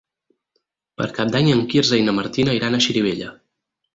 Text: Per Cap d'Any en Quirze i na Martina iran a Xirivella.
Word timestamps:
Per 1.01 1.07
Cap 1.17 1.33
d'Any 1.35 1.51
en 1.57 1.61
Quirze 1.73 2.01
i 2.01 2.07
na 2.09 2.17
Martina 2.21 2.57
iran 2.61 2.79
a 2.79 2.83
Xirivella. 2.87 3.29